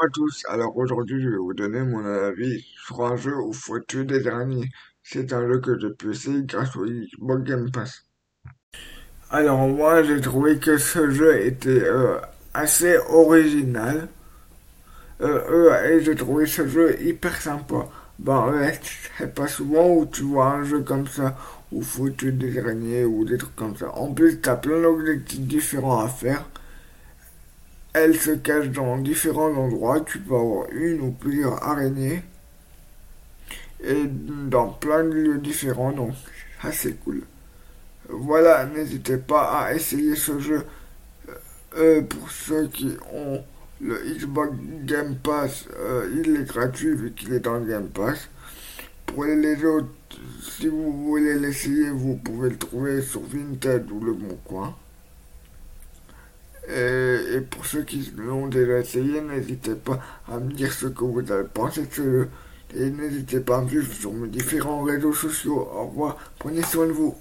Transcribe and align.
à 0.00 0.08
tous, 0.12 0.44
alors 0.48 0.76
aujourd'hui 0.76 1.22
je 1.22 1.28
vais 1.30 1.36
vous 1.36 1.54
donner 1.54 1.80
mon 1.80 2.04
avis 2.04 2.64
sur 2.84 3.04
un 3.04 3.16
jeu 3.16 3.32
faut 3.52 3.78
tuer 3.80 4.04
des 4.04 4.26
araignées. 4.26 4.68
C'est 5.02 5.32
un 5.32 5.46
jeu 5.46 5.60
que 5.60 5.78
j'ai 5.78 5.90
pu 5.90 6.10
essayer 6.10 6.42
grâce 6.44 6.74
au 6.76 6.84
Xbox 6.86 7.42
Game 7.44 7.70
Pass. 7.70 8.04
Alors 9.30 9.66
moi 9.68 10.02
j'ai 10.02 10.20
trouvé 10.20 10.58
que 10.58 10.76
ce 10.78 11.10
jeu 11.10 11.40
était 11.46 11.82
euh, 11.84 12.18
assez 12.54 12.96
original 13.08 14.08
euh, 15.20 15.70
euh, 15.70 15.84
et 15.98 16.00
j'ai 16.02 16.14
trouvé 16.14 16.46
ce 16.46 16.66
jeu 16.66 17.00
hyper 17.02 17.40
sympa. 17.40 17.88
Ouais, 18.24 18.78
c'est 19.18 19.34
pas 19.34 19.46
souvent 19.46 19.88
où 19.90 20.06
tu 20.06 20.22
vois 20.22 20.46
un 20.46 20.64
jeu 20.64 20.80
comme 20.80 21.06
ça 21.06 21.36
où 21.72 21.82
faut 21.82 22.08
des 22.08 22.58
araignées 22.58 23.04
ou 23.04 23.24
des 23.24 23.38
trucs 23.38 23.56
comme 23.56 23.76
ça. 23.76 23.90
En 23.94 24.12
plus 24.12 24.40
t'as 24.40 24.56
plein 24.56 24.80
d'objectifs 24.80 25.40
différents 25.40 26.00
à 26.00 26.08
faire. 26.08 26.44
Elle 27.98 28.14
se 28.14 28.32
cache 28.32 28.68
dans 28.68 28.98
différents 28.98 29.54
endroits. 29.54 30.00
Tu 30.00 30.18
peux 30.18 30.34
avoir 30.34 30.66
une 30.70 31.00
ou 31.00 31.10
plusieurs 31.12 31.62
araignées. 31.62 32.22
Et 33.82 34.04
dans 34.04 34.68
plein 34.68 35.02
de 35.02 35.14
lieux 35.14 35.38
différents. 35.38 35.92
Donc, 35.92 36.12
assez 36.62 36.92
cool. 36.92 37.22
Voilà, 38.10 38.66
n'hésitez 38.66 39.16
pas 39.16 39.60
à 39.60 39.72
essayer 39.72 40.14
ce 40.14 40.38
jeu. 40.38 40.66
Euh, 41.78 42.02
pour 42.02 42.30
ceux 42.30 42.68
qui 42.68 42.94
ont 43.14 43.42
le 43.80 43.98
Xbox 44.14 44.52
Game 44.84 45.16
Pass, 45.16 45.64
euh, 45.78 46.10
il 46.22 46.36
est 46.36 46.44
gratuit 46.44 46.94
vu 46.94 47.12
qu'il 47.12 47.32
est 47.32 47.40
dans 47.40 47.54
le 47.54 47.64
Game 47.64 47.88
Pass. 47.88 48.28
Pour 49.06 49.24
les 49.24 49.64
autres, 49.64 49.88
si 50.42 50.68
vous 50.68 50.92
voulez 51.06 51.38
l'essayer, 51.38 51.88
vous 51.88 52.16
pouvez 52.16 52.50
le 52.50 52.58
trouver 52.58 53.00
sur 53.00 53.22
Vinted 53.22 53.90
ou 53.90 54.04
Le 54.04 54.12
Bon 54.12 54.38
Coin. 54.44 54.76
Et, 57.36 57.40
pour 57.40 57.66
ceux 57.66 57.82
qui 57.82 58.12
l'ont 58.16 58.46
déjà 58.46 58.78
essayé, 58.78 59.20
n'hésitez 59.20 59.74
pas 59.74 60.00
à 60.28 60.38
me 60.38 60.52
dire 60.52 60.72
ce 60.72 60.86
que 60.86 61.04
vous 61.04 61.30
avez 61.30 61.48
pensé 61.48 61.82
de 61.82 61.92
ce 61.92 62.02
jeu. 62.02 62.28
Et 62.74 62.90
n'hésitez 62.90 63.40
pas 63.40 63.58
à 63.58 63.62
me 63.62 63.68
suivre 63.68 63.92
sur 63.92 64.12
mes 64.12 64.28
différents 64.28 64.82
réseaux 64.82 65.12
sociaux. 65.12 65.68
Au 65.72 65.86
revoir, 65.86 66.16
prenez 66.38 66.62
soin 66.62 66.86
de 66.86 66.92
vous. 66.92 67.14